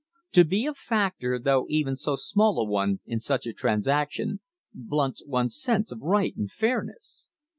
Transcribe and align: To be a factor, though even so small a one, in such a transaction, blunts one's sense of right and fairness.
To 0.31 0.43
be 0.43 0.65
a 0.65 0.73
factor, 0.73 1.37
though 1.37 1.67
even 1.69 1.95
so 1.95 2.15
small 2.15 2.57
a 2.59 2.63
one, 2.65 3.01
in 3.05 3.19
such 3.19 3.45
a 3.45 3.53
transaction, 3.53 4.39
blunts 4.73 5.23
one's 5.27 5.61
sense 5.61 5.91
of 5.91 6.01
right 6.01 6.35
and 6.35 6.51
fairness. 6.51 7.27